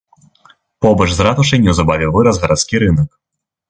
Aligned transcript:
Побач 0.85 1.07
з 1.17 1.27
ратушай 1.29 1.63
неўзабаве 1.69 2.11
вырас 2.19 2.43
гарадскі 2.45 2.75
рынак. 2.87 3.09